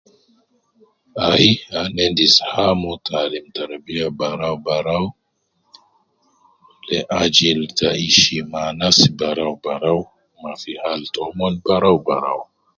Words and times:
Ai 1.29 1.49
ana 1.79 1.99
endis 2.05 2.35
ham 2.51 2.81
te 3.05 3.11
alim 3.23 3.45
tarabiya 3.55 4.07
barau 4.19 4.55
barau 4.65 5.05
le 6.87 6.99
ajil 7.21 7.59
ta 7.77 7.89
ishima 8.07 8.59
anas 8.71 8.99
barau 9.19 9.53
barau 9.65 9.99
ma 10.41 10.51
fi 10.61 10.71
hal 10.83 11.01
tomon 11.15 11.53
barau 11.65 11.97
barau 12.07 12.39